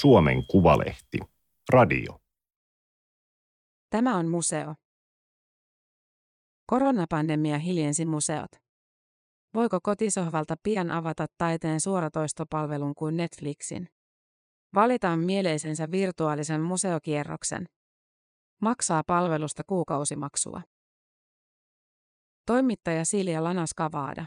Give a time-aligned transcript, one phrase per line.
[0.00, 1.18] Suomen Kuvalehti.
[1.68, 2.20] Radio.
[3.90, 4.74] Tämä on museo.
[6.66, 8.50] Koronapandemia hiljensi museot.
[9.54, 13.88] Voiko kotisohvalta pian avata taiteen suoratoistopalvelun kuin Netflixin?
[14.74, 17.66] Valitaan mieleisensä virtuaalisen museokierroksen.
[18.62, 20.62] Maksaa palvelusta kuukausimaksua.
[22.46, 24.26] Toimittaja Silja Lanas-Kavaada.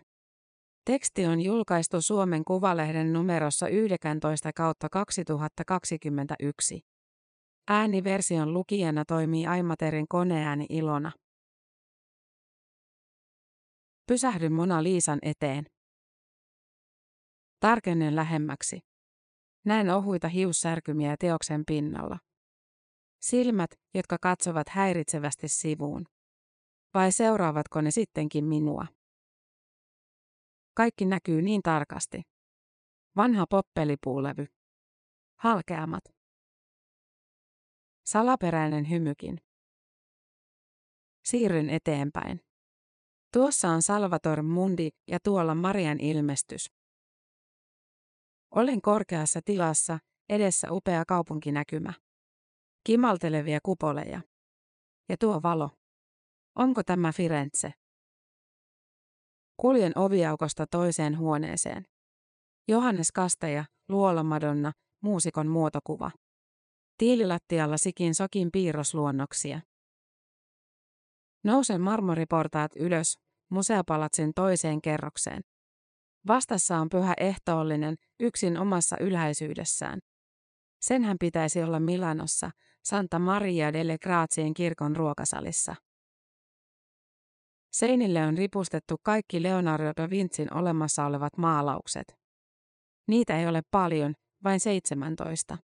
[0.88, 6.80] Teksti on julkaistu Suomen Kuvalehden numerossa 19 kautta 2021.
[7.68, 11.12] Ääniversion lukijana toimii Aimaterin koneääni Ilona.
[14.08, 15.66] Pysähdy Mona Liisan eteen.
[17.60, 18.80] Tarkennen lähemmäksi.
[19.66, 22.18] Näen ohuita hiussärkymiä teoksen pinnalla.
[23.22, 26.06] Silmät, jotka katsovat häiritsevästi sivuun.
[26.94, 28.97] Vai seuraavatko ne sittenkin minua?
[30.78, 32.22] Kaikki näkyy niin tarkasti.
[33.16, 34.46] Vanha poppelipuulevy.
[35.40, 36.04] Halkeamat.
[38.06, 39.38] Salaperäinen hymykin.
[41.26, 42.42] Siirryn eteenpäin.
[43.34, 46.72] Tuossa on Salvator Mundi ja tuolla Marian ilmestys.
[48.56, 51.94] Olen korkeassa tilassa, edessä upea kaupunkinäkymä.
[52.84, 54.22] Kimaltelevia kupoleja.
[55.10, 55.70] Ja tuo valo.
[56.56, 57.74] Onko tämä Firenze?
[59.58, 61.86] Kuljen oviaukosta toiseen huoneeseen.
[62.68, 64.72] Johannes Kasteja, Luola Madonna,
[65.02, 66.12] muusikon muotokuva.
[66.98, 69.62] Tiililattialla sikin sokin piirrosluonnoksia.
[71.44, 73.20] Nousen marmoriportaat ylös,
[73.50, 75.42] museopalatsin toiseen kerrokseen.
[76.28, 80.00] Vastassa on pyhä ehtoollinen, yksin omassa ylhäisyydessään.
[80.82, 82.52] Senhän pitäisi olla Milanossa,
[82.86, 85.76] Santa Maria delle Grazien kirkon ruokasalissa.
[87.72, 92.18] Seinille on ripustettu kaikki Leonardo da Vincin olemassa olevat maalaukset.
[93.08, 95.58] Niitä ei ole paljon, vain 17.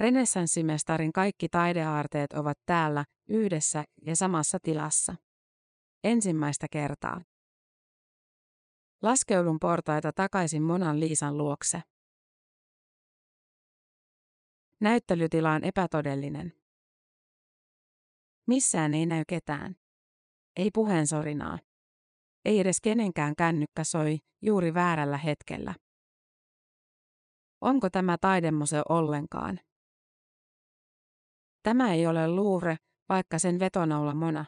[0.00, 5.14] Renessanssimestarin kaikki taideaarteet ovat täällä, yhdessä ja samassa tilassa.
[6.04, 7.20] Ensimmäistä kertaa.
[9.02, 11.82] Laskeudun portaita takaisin Monan Liisan luokse.
[14.80, 16.52] Näyttelytila on epätodellinen.
[18.46, 19.76] Missään ei näy ketään.
[20.56, 21.58] Ei puheensorinaa.
[22.44, 25.74] Ei edes kenenkään kännykkä soi juuri väärällä hetkellä.
[27.60, 29.60] Onko tämä taidemuseo ollenkaan?
[31.62, 32.76] Tämä ei ole luure,
[33.08, 34.44] vaikka sen vetonaula mona.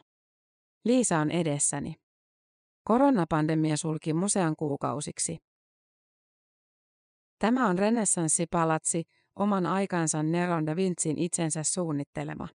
[0.85, 1.95] Liisa on edessäni.
[2.83, 5.37] Koronapandemia sulki museon kuukausiksi.
[7.39, 9.03] Tämä on renessanssipalatsi,
[9.35, 12.47] oman aikansa Neron da Vincin itsensä suunnittelema.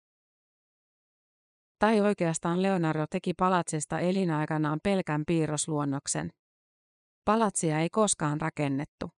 [1.80, 6.32] Tai oikeastaan Leonardo teki palatsista elinaikanaan pelkän piirrosluonnoksen.
[7.24, 9.10] Palatsia ei koskaan rakennettu.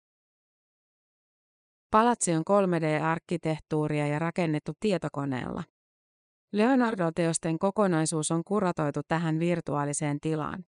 [1.90, 5.64] Palatsi on 3D-arkkitehtuuria ja rakennettu tietokoneella.
[6.52, 10.64] Leonardo-teosten kokonaisuus on kuratoitu tähän virtuaaliseen tilaan.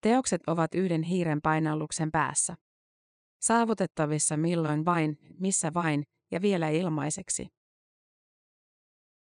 [0.00, 2.56] Teokset ovat yhden hiiren painalluksen päässä.
[3.40, 7.59] Saavutettavissa milloin vain, missä vain, ja vielä ilmaiseksi.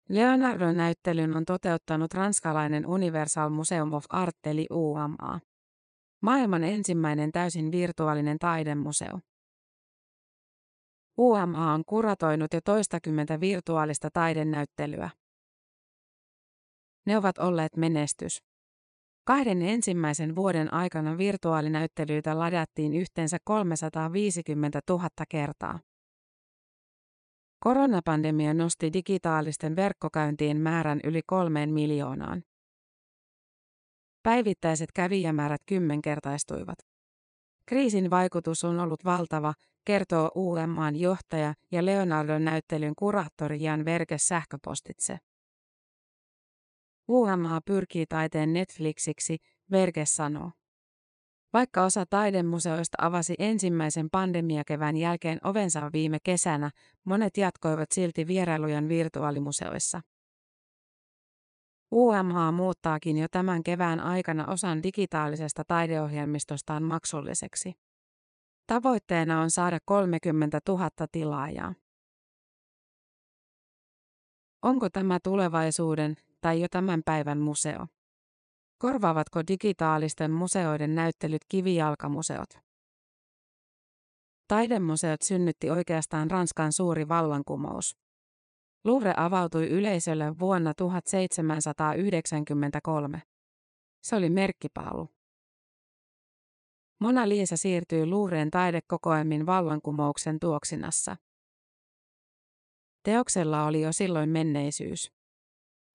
[0.10, 5.40] Leonardo-näyttelyn on toteuttanut ranskalainen Universal Museum of Art eli UMA.
[6.22, 9.20] Maailman ensimmäinen täysin virtuaalinen taidemuseo.
[11.18, 15.10] UMA on kuratoinut jo toistakymmentä virtuaalista taidenäyttelyä.
[17.06, 18.44] Ne ovat olleet menestys.
[19.24, 25.80] Kahden ensimmäisen vuoden aikana virtuaalinäyttelyitä ladattiin yhteensä 350 000 kertaa.
[27.60, 32.44] Koronapandemia nosti digitaalisten verkkokäyntien määrän yli kolmeen miljoonaan.
[34.24, 36.78] Päivittäiset kävijämäärät kymmenkertaistuivat.
[37.66, 39.54] Kriisin vaikutus on ollut valtava,
[39.86, 45.18] kertoo UMAn johtaja ja Leonardon näyttelyn kuraattori Jan Verke sähköpostitse.
[47.08, 49.38] UMA pyrkii taiteen Netflixiksi,
[49.72, 50.52] Verke sanoo.
[51.56, 56.72] Vaikka osa taidemuseoista avasi ensimmäisen pandemiakevään jälkeen ovensa viime kesänä,
[57.06, 60.02] monet jatkoivat silti vierailujen virtuaalimuseoissa.
[61.92, 67.74] UMH muuttaakin jo tämän kevään aikana osan digitaalisesta taideohjelmistostaan maksulliseksi.
[68.68, 71.74] Tavoitteena on saada 30 000 tilaajaa.
[74.62, 77.88] Onko tämä tulevaisuuden tai jo tämän päivän museo?
[78.78, 82.50] Korvaavatko digitaalisten museoiden näyttelyt kivijalkamuseot?
[84.48, 87.98] Taidemuseot synnytti oikeastaan Ranskan suuri vallankumous.
[88.84, 93.22] Louvre avautui yleisölle vuonna 1793.
[94.04, 95.10] Se oli merkkipaalu.
[97.00, 101.18] Mona Lisa siirtyy Louvren taidekokoelmin vallankumouksen tuoksinassa.
[103.04, 105.15] Teoksella oli jo silloin menneisyys.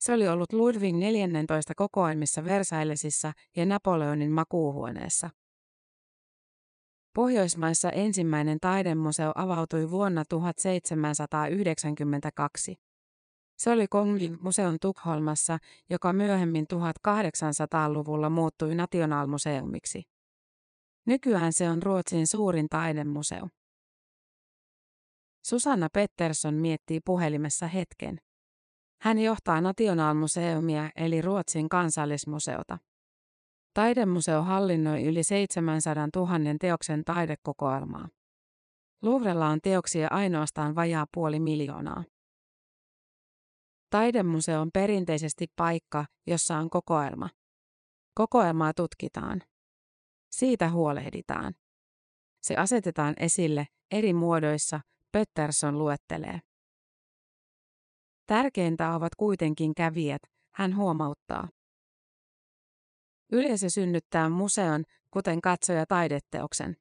[0.00, 5.30] Se oli ollut Ludwig 14 kokoelmissa Versaillesissa ja Napoleonin makuuhuoneessa.
[7.14, 12.76] Pohjoismaissa ensimmäinen taidemuseo avautui vuonna 1792.
[13.58, 15.58] Se oli Kongin museon Tukholmassa,
[15.90, 20.02] joka myöhemmin 1800-luvulla muuttui Nationalmuseumiksi.
[21.06, 23.48] Nykyään se on Ruotsin suurin taidemuseo.
[25.46, 28.20] Susanna Pettersson miettii puhelimessa hetken.
[29.02, 32.78] Hän johtaa Nationalmuseumia eli Ruotsin kansallismuseota.
[33.74, 36.30] Taidemuseo hallinnoi yli 700 000
[36.60, 38.08] teoksen taidekokoelmaa.
[39.02, 42.04] Louvrella on teoksia ainoastaan vajaa puoli miljoonaa.
[43.90, 47.28] Taidemuseo on perinteisesti paikka, jossa on kokoelma.
[48.14, 49.42] Kokoelmaa tutkitaan.
[50.30, 51.54] Siitä huolehditaan.
[52.42, 54.80] Se asetetaan esille eri muodoissa,
[55.12, 56.40] Pettersson luettelee.
[58.30, 60.22] Tärkeintä ovat kuitenkin kävijät,
[60.54, 61.48] hän huomauttaa.
[63.32, 66.76] Yleisö synnyttää museon, kuten katsoja taideteoksen.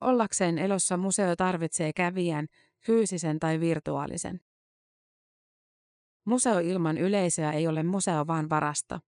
[0.00, 2.46] Ollakseen elossa museo tarvitsee kävijän,
[2.86, 4.40] fyysisen tai virtuaalisen.
[6.24, 8.98] Museo ilman yleisöä ei ole museo vaan varasto.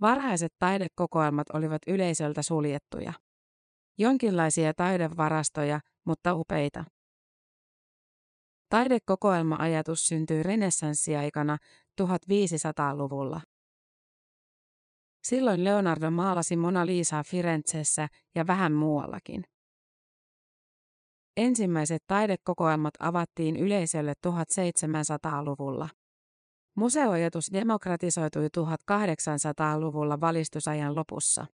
[0.00, 3.12] Varhaiset taidekokoelmat olivat yleisöltä suljettuja.
[3.98, 6.93] Jonkinlaisia taidevarastoja, mutta upeita.
[8.74, 11.58] Taidekokoelma-ajatus syntyi renessanssiaikana
[12.02, 13.40] 1500-luvulla.
[15.24, 19.44] Silloin Leonardo maalasi Mona Lisaa Firenzessä ja vähän muuallakin.
[21.36, 25.88] Ensimmäiset taidekokoelmat avattiin yleisölle 1700-luvulla.
[26.76, 31.46] Museoajatus demokratisoitui 1800-luvulla valistusajan lopussa.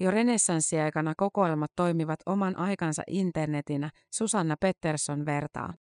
[0.00, 5.74] Jo renessanssiaikana kokoelmat toimivat oman aikansa internetinä, Susanna Pettersson vertaa.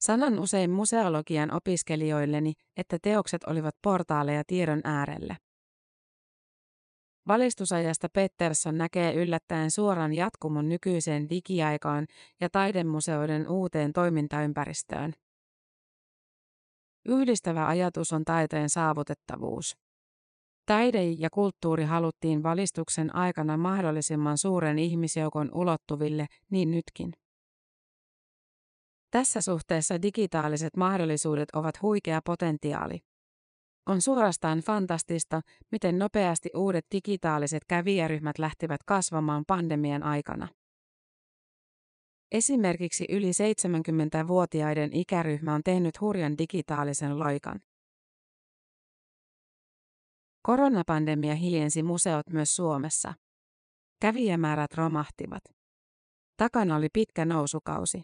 [0.00, 5.36] Sanon usein museologian opiskelijoilleni, että teokset olivat portaaleja tiedon äärelle.
[7.28, 12.06] Valistusajasta Pettersson näkee yllättäen suoran jatkumon nykyiseen digiaikaan
[12.40, 15.12] ja taidemuseoiden uuteen toimintaympäristöön.
[17.08, 19.87] Yhdistävä ajatus on taiteen saavutettavuus.
[20.68, 27.12] Taide ja kulttuuri haluttiin valistuksen aikana mahdollisimman suuren ihmisjoukon ulottuville, niin nytkin.
[29.10, 32.98] Tässä suhteessa digitaaliset mahdollisuudet ovat huikea potentiaali.
[33.86, 35.40] On suorastaan fantastista,
[35.72, 40.48] miten nopeasti uudet digitaaliset kävijäryhmät lähtivät kasvamaan pandemian aikana.
[42.32, 47.60] Esimerkiksi yli 70-vuotiaiden ikäryhmä on tehnyt hurjan digitaalisen loikan.
[50.48, 53.14] Koronapandemia hiljensi museot myös Suomessa.
[54.00, 55.42] Kävijämäärät romahtivat.
[56.36, 58.02] Takana oli pitkä nousukausi.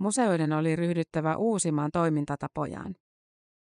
[0.00, 2.94] Museoiden oli ryhdyttävä uusimaan toimintatapojaan.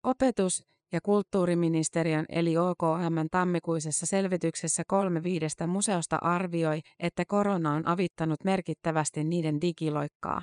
[0.04, 0.64] Opetus-
[0.94, 9.24] ja kulttuuriministeriön eli OKM tammikuisessa selvityksessä kolme viidestä museosta arvioi, että korona on avittanut merkittävästi
[9.24, 10.42] niiden digiloikkaa.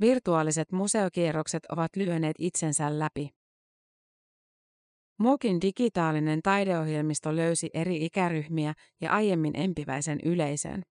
[0.00, 3.43] Virtuaaliset museokierrokset ovat lyöneet itsensä läpi.
[5.18, 10.82] Mokin digitaalinen taideohjelmisto löysi eri ikäryhmiä ja aiemmin empiväisen yleisön.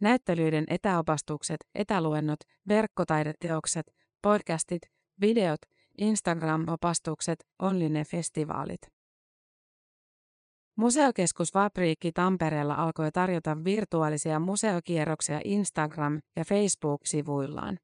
[0.00, 3.86] Näyttelyiden etäopastukset, etäluennot, verkkotaideteokset,
[4.22, 4.82] podcastit,
[5.20, 5.60] videot,
[5.98, 8.80] Instagram-opastukset, online-festivaalit.
[10.76, 17.78] Museokeskus Fabriikki Tampereella alkoi tarjota virtuaalisia museokierroksia Instagram- ja Facebook-sivuillaan.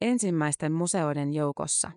[0.00, 1.90] Ensimmäisten museoiden joukossa.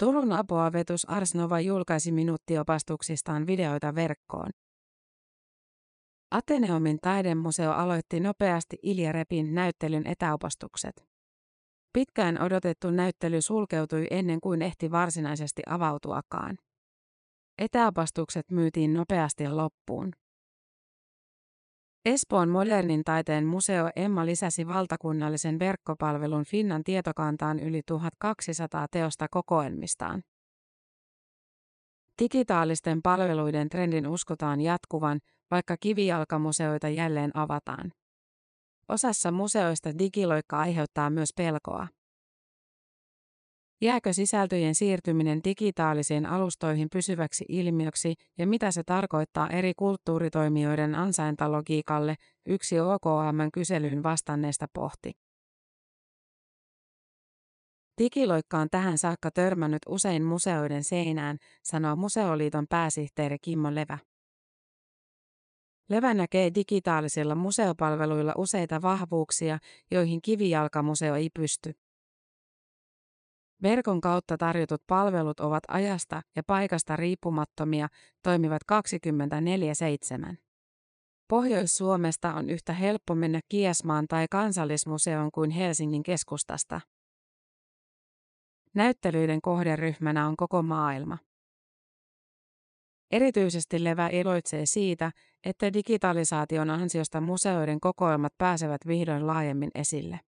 [0.00, 4.50] Turun apuavetus Ars Nova julkaisi minuuttiopastuksistaan videoita verkkoon.
[6.30, 11.04] Ateneumin taidemuseo aloitti nopeasti Ilja Repin näyttelyn etäopastukset.
[11.92, 16.56] Pitkään odotettu näyttely sulkeutui ennen kuin ehti varsinaisesti avautuakaan.
[17.58, 20.12] Etäopastukset myytiin nopeasti loppuun.
[22.04, 30.22] Espoon modernin taiteen museo Emma lisäsi valtakunnallisen verkkopalvelun Finnan tietokantaan yli 1200 teosta kokoelmistaan.
[32.22, 37.92] Digitaalisten palveluiden trendin uskotaan jatkuvan, vaikka kivijalkamuseoita jälleen avataan.
[38.88, 41.88] Osassa museoista digiloikka aiheuttaa myös pelkoa.
[43.82, 52.14] Jääkö sisältöjen siirtyminen digitaalisiin alustoihin pysyväksi ilmiöksi ja mitä se tarkoittaa eri kulttuuritoimijoiden ansaintalogiikalle,
[52.46, 55.12] yksi OKM kyselyyn vastanneesta pohti.
[58.02, 63.98] Digiloikka on tähän saakka törmännyt usein museoiden seinään, sanoo Museoliiton pääsihteeri Kimmo Levä.
[65.88, 69.58] Levä näkee digitaalisilla museopalveluilla useita vahvuuksia,
[69.90, 71.74] joihin kivijalkamuseo ei pysty.
[73.62, 77.88] Verkon kautta tarjotut palvelut ovat ajasta ja paikasta riippumattomia,
[78.22, 78.62] toimivat
[80.32, 80.36] 24-7.
[81.28, 86.80] Pohjois-Suomesta on yhtä helppo mennä Kiasmaan tai kansallismuseoon kuin Helsingin keskustasta.
[88.74, 91.18] Näyttelyiden kohderyhmänä on koko maailma.
[93.10, 95.12] Erityisesti Levä iloitsee siitä,
[95.44, 100.20] että digitalisaation ansiosta museoiden kokoelmat pääsevät vihdoin laajemmin esille.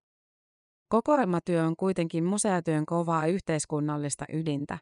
[0.92, 4.78] Kokoelmatyö on kuitenkin museotyön kovaa yhteiskunnallista ydintä.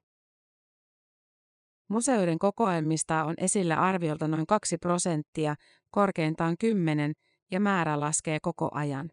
[1.89, 5.55] Museoiden kokoelmista on esillä arviolta noin 2 prosenttia,
[5.91, 7.13] korkeintaan 10,
[7.51, 9.11] ja määrä laskee koko ajan.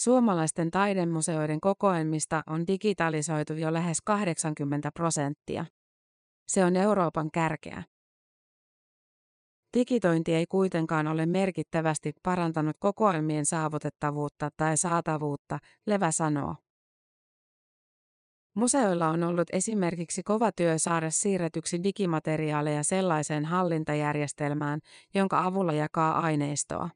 [0.00, 5.66] Suomalaisten taidemuseoiden kokoelmista on digitalisoitu jo lähes 80 prosenttia.
[6.48, 7.82] Se on Euroopan kärkeä.
[9.78, 16.56] Digitointi ei kuitenkaan ole merkittävästi parantanut kokoelmien saavutettavuutta tai saatavuutta, Levä sanoo.
[18.54, 24.80] Museoilla on ollut esimerkiksi kova työ saada siirretyksi digimateriaaleja sellaiseen hallintajärjestelmään,
[25.14, 26.90] jonka avulla jakaa aineistoa.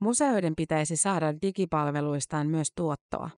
[0.00, 3.30] Museoiden pitäisi saada digipalveluistaan myös tuottoa.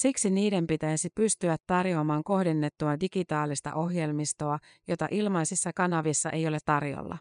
[0.00, 7.18] Siksi niiden pitäisi pystyä tarjoamaan kohdennettua digitaalista ohjelmistoa, jota ilmaisissa kanavissa ei ole tarjolla.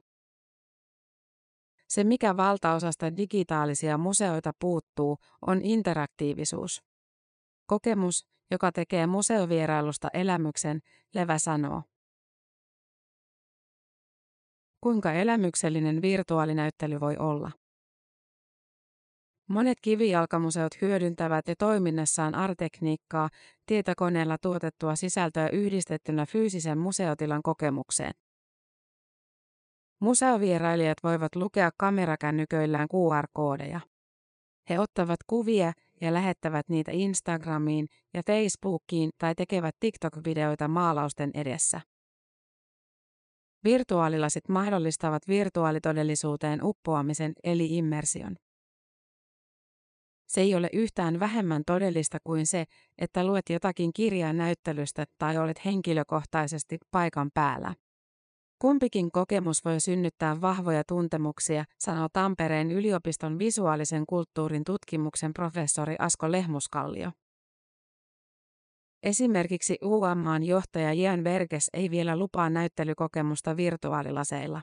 [1.87, 5.17] Se, mikä valtaosasta digitaalisia museoita puuttuu,
[5.47, 6.83] on interaktiivisuus.
[7.65, 10.79] Kokemus, joka tekee museovierailusta elämyksen,
[11.13, 11.83] Levä sanoo.
[14.81, 17.51] Kuinka elämyksellinen virtuaalinäyttely voi olla?
[19.49, 23.29] Monet kivijalkamuseot hyödyntävät jo toiminnassaan artekniikkaa,
[23.65, 28.11] tietokoneella tuotettua sisältöä yhdistettynä fyysisen museotilan kokemukseen.
[29.99, 33.79] Museovierailijat voivat lukea kamerakännyköillään QR-koodeja.
[34.69, 41.81] He ottavat kuvia ja lähettävät niitä Instagramiin ja Facebookiin tai tekevät TikTok-videoita maalausten edessä.
[43.63, 48.35] Virtuaalilasit mahdollistavat virtuaalitodellisuuteen uppoamisen eli immersion.
[50.29, 52.65] Se ei ole yhtään vähemmän todellista kuin se,
[52.97, 57.75] että luet jotakin kirjaa näyttelystä tai olet henkilökohtaisesti paikan päällä.
[58.61, 67.11] Kumpikin kokemus voi synnyttää vahvoja tuntemuksia, sanoo Tampereen yliopiston visuaalisen kulttuurin tutkimuksen professori Asko Lehmuskallio.
[69.03, 74.61] Esimerkiksi UAMAan johtaja Jan Verges ei vielä lupaa näyttelykokemusta virtuaalilaseilla.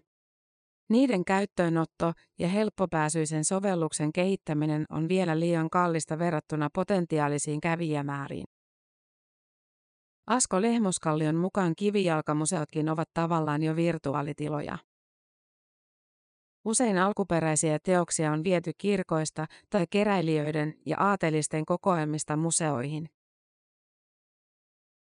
[0.89, 8.45] Niiden käyttöönotto ja helppopääsyisen sovelluksen kehittäminen on vielä liian kallista verrattuna potentiaalisiin kävijämääriin.
[10.27, 14.79] Asko Lehmuskallion mukaan kivijalkamuseotkin ovat tavallaan jo virtuaalitiloja.
[16.65, 23.09] Usein alkuperäisiä teoksia on viety kirkoista tai keräilijöiden ja aatelisten kokoelmista museoihin.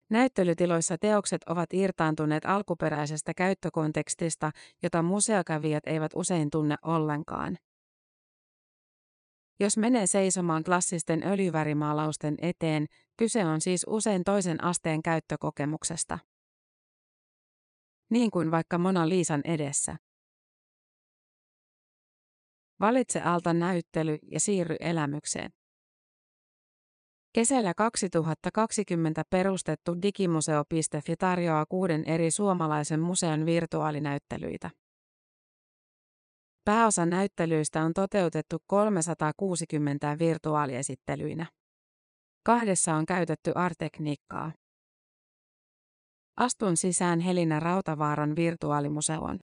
[0.10, 4.52] Näyttelytiloissa teokset ovat irtaantuneet alkuperäisestä käyttökontekstista,
[4.84, 7.58] jota museokävijät eivät usein tunne ollenkaan.
[9.60, 12.86] Jos menee seisomaan klassisten öljyvärimaalausten eteen,
[13.18, 16.20] kyse on siis usein toisen asteen käyttökokemuksesta.
[18.10, 19.98] Niin kuin vaikka Mona Liisan edessä.
[22.80, 25.54] Valitse alta näyttely ja siirry elämykseen.
[27.36, 34.72] Kesällä 2020 perustettu digimuseo.fi tarjoaa kuuden eri suomalaisen museon virtuaalinäyttelyitä.
[36.66, 41.46] Pääosa näyttelyistä on toteutettu 360 virtuaaliesittelyinä.
[42.46, 44.52] Kahdessa on käytetty artekniikkaa.
[46.38, 49.40] Astun sisään Helina Rautavaaran virtuaalimuseoon.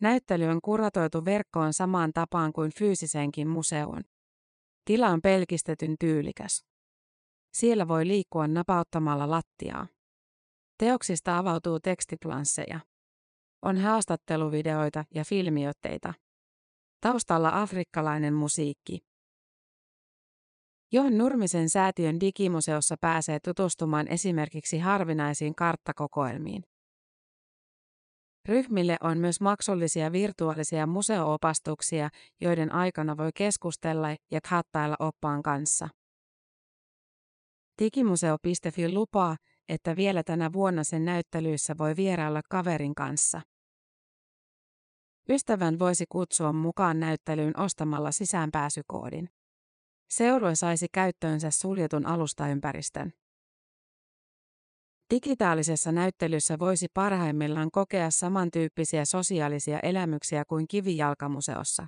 [0.00, 4.02] Näyttely on kuratoitu verkkoon samaan tapaan kuin fyysiseenkin museoon.
[4.88, 6.64] Tila on pelkistetyn tyylikäs.
[7.52, 9.86] Siellä voi liikkua napauttamalla lattiaa.
[10.78, 12.80] Teoksista avautuu tekstiplansseja.
[13.62, 16.14] On haastatteluvideoita ja filmiotteita.
[17.00, 18.98] Taustalla afrikkalainen musiikki.
[20.92, 26.62] John Nurmisen säätiön digimuseossa pääsee tutustumaan esimerkiksi harvinaisiin karttakokoelmiin.
[28.48, 32.08] Ryhmille on myös maksullisia virtuaalisia museoopastuksia,
[32.40, 35.88] joiden aikana voi keskustella ja chattailla oppaan kanssa.
[37.82, 39.36] Digimuseo.fi lupaa,
[39.68, 43.40] että vielä tänä vuonna sen näyttelyissä voi vierailla kaverin kanssa.
[45.28, 49.28] Ystävän voisi kutsua mukaan näyttelyyn ostamalla sisäänpääsykoodin.
[50.10, 53.12] Seurue saisi käyttöönsä suljetun alustaympäristön.
[55.14, 61.86] Digitaalisessa näyttelyssä voisi parhaimmillaan kokea samantyyppisiä sosiaalisia elämyksiä kuin kivijalkamuseossa.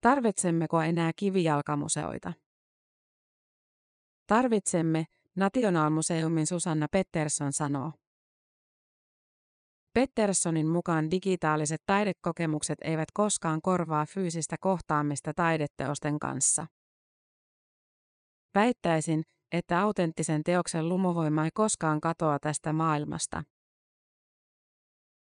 [0.00, 2.32] Tarvitsemmeko enää kivijalkamuseoita?
[4.26, 5.04] Tarvitsemme,
[5.36, 7.92] Nationalmuseumin Susanna Pettersson sanoo.
[9.94, 16.66] Petterssonin mukaan digitaaliset taidekokemukset eivät koskaan korvaa fyysistä kohtaamista taideteosten kanssa.
[18.54, 23.42] Väittäisin, että autenttisen teoksen lumuvoima ei koskaan katoa tästä maailmasta.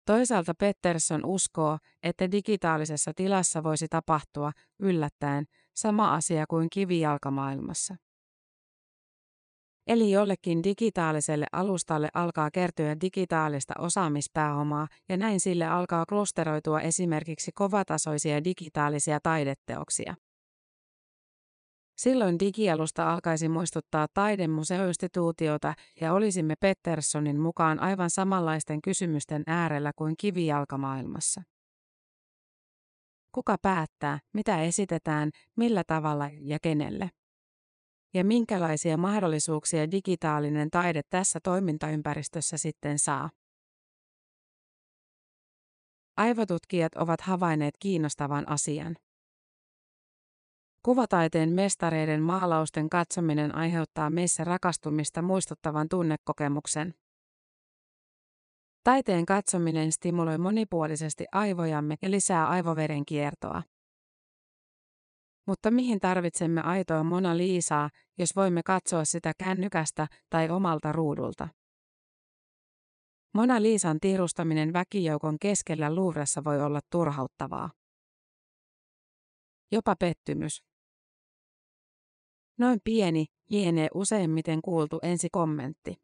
[0.06, 7.96] Toisaalta Pettersson uskoo, että digitaalisessa tilassa voisi tapahtua, yllättäen, sama asia kuin kivijalkamaailmassa.
[9.86, 18.44] Eli jollekin digitaaliselle alustalle alkaa kertyä digitaalista osaamispääomaa ja näin sille alkaa klusteroitua esimerkiksi kovatasoisia
[18.44, 20.14] digitaalisia taideteoksia.
[21.96, 31.42] Silloin digialusta alkaisi muistuttaa taidemuseoinstituutiota ja olisimme Petterssonin mukaan aivan samanlaisten kysymysten äärellä kuin kivijalkamaailmassa.
[33.34, 37.10] Kuka päättää, mitä esitetään, millä tavalla ja kenelle?
[38.14, 43.30] Ja minkälaisia mahdollisuuksia digitaalinen taide tässä toimintaympäristössä sitten saa?
[46.16, 48.96] Aivotutkijat ovat havainneet kiinnostavan asian.
[50.84, 56.94] Kuvataiteen mestareiden maalausten katsominen aiheuttaa meissä rakastumista muistuttavan tunnekokemuksen.
[58.84, 63.62] Taiteen katsominen stimuloi monipuolisesti aivojamme ja lisää aivoveren kiertoa.
[65.46, 71.48] Mutta mihin tarvitsemme aitoa Mona Liisaa, jos voimme katsoa sitä kännykästä tai omalta ruudulta?
[73.34, 77.70] Mona Liisan tiirustaminen väkijoukon keskellä luuressa voi olla turhauttavaa.
[79.72, 80.71] Jopa pettymys.
[82.58, 86.02] Noin pieni, lienee useimmiten kuultu ensikommentti.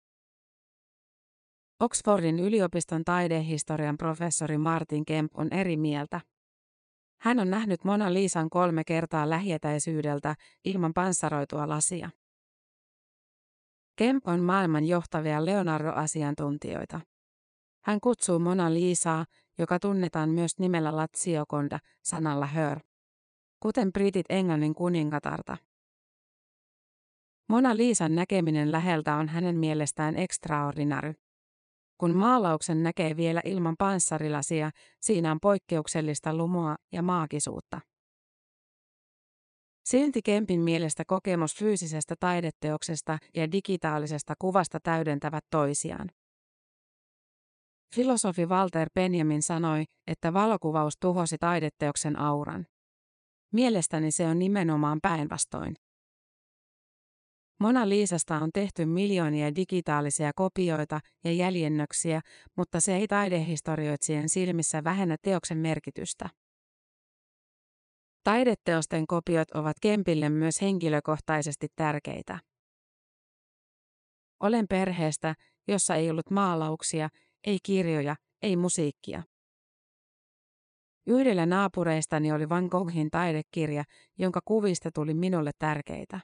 [1.80, 6.20] Oxfordin yliopiston taidehistorian professori Martin Kemp on eri mieltä.
[7.20, 12.10] Hän on nähnyt Mona Liisan kolme kertaa lähietäisyydeltä ilman panssaroitua lasia.
[13.96, 17.00] Kemp on maailman johtavia Leonardo-asiantuntijoita.
[17.84, 19.26] Hän kutsuu Mona Liisaa,
[19.58, 22.80] joka tunnetaan myös nimellä Laziokonda, sanalla her.
[23.60, 25.56] Kuten britit englannin kuningatarta.
[27.48, 31.14] Mona Liisan näkeminen läheltä on hänen mielestään extraordinary.
[31.98, 37.80] Kun maalauksen näkee vielä ilman panssarilasia, siinä on poikkeuksellista lumua ja maagisuutta.
[39.84, 46.10] Silti Kempin mielestä kokemus fyysisestä taideteoksesta ja digitaalisesta kuvasta täydentävät toisiaan.
[47.94, 52.66] Filosofi Walter Benjamin sanoi, että valokuvaus tuhosi taideteoksen auran.
[53.52, 55.74] Mielestäni se on nimenomaan päinvastoin.
[57.60, 62.20] Mona Liisasta on tehty miljoonia digitaalisia kopioita ja jäljennöksiä,
[62.56, 66.28] mutta se ei taidehistorioitsijan silmissä vähennä teoksen merkitystä.
[68.24, 72.38] Taideteosten kopiot ovat Kempille myös henkilökohtaisesti tärkeitä.
[74.40, 75.34] Olen perheestä,
[75.68, 77.08] jossa ei ollut maalauksia,
[77.46, 79.22] ei kirjoja, ei musiikkia.
[81.06, 83.84] Yhdellä naapureistani oli Van Goghin taidekirja,
[84.18, 86.20] jonka kuvista tuli minulle tärkeitä.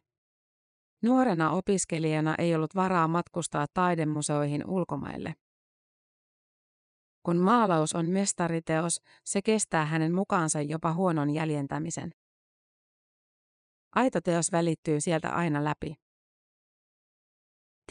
[1.05, 5.35] Nuorena opiskelijana ei ollut varaa matkustaa taidemuseoihin ulkomaille.
[7.23, 12.11] Kun maalaus on mestariteos, se kestää hänen mukaansa jopa huonon jäljentämisen.
[13.95, 15.95] Aito teos välittyy sieltä aina läpi.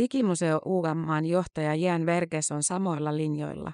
[0.01, 3.71] Digimuseo UMAn johtaja Jan Verges on samoilla linjoilla.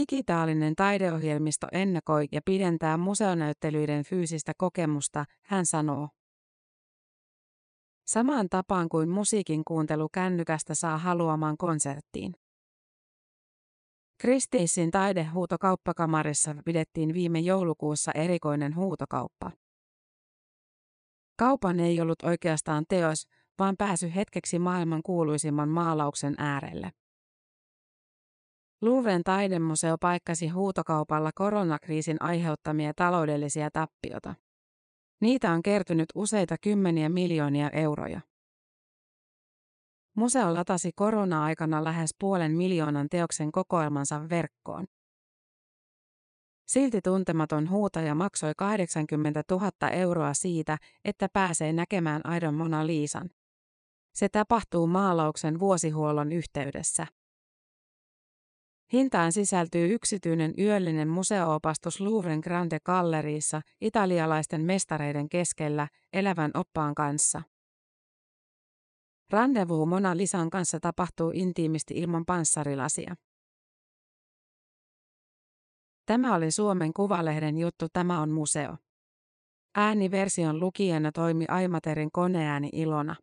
[0.00, 6.08] Digitaalinen taideohjelmisto ennakoi ja pidentää museonäyttelyiden fyysistä kokemusta, hän sanoo.
[8.06, 12.34] Samaan tapaan kuin musiikin kuuntelu kännykästä saa haluamaan konserttiin.
[14.20, 19.50] Kristiissin taidehuutokauppakamarissa pidettiin viime joulukuussa erikoinen huutokauppa.
[21.38, 26.92] Kaupan ei ollut oikeastaan teos, vaan pääsy hetkeksi maailman kuuluisimman maalauksen äärelle.
[28.82, 34.34] Louvren taidemuseo paikkasi huutokaupalla koronakriisin aiheuttamia taloudellisia tappiota.
[35.24, 38.20] Niitä on kertynyt useita kymmeniä miljoonia euroja.
[40.16, 44.86] Museo latasi korona-aikana lähes puolen miljoonan teoksen kokoelmansa verkkoon.
[46.66, 53.30] Silti tuntematon huutaja maksoi 80 000 euroa siitä, että pääsee näkemään aidon Mona Liisan.
[54.14, 57.06] Se tapahtuu maalauksen vuosihuollon yhteydessä.
[58.92, 67.42] Hintaan sisältyy yksityinen yöllinen museoopastus Louvren Grande Galleriissa italialaisten mestareiden keskellä elävän oppaan kanssa.
[69.32, 73.14] Rendezvous Mona Lisan kanssa tapahtuu intiimisti ilman panssarilasia.
[76.06, 78.76] Tämä oli Suomen Kuvalehden juttu Tämä on museo.
[79.74, 83.16] Ääniversion lukijana toimi Aimaterin koneääni Ilona.